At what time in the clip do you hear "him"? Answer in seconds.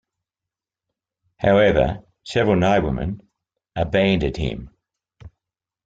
4.35-4.71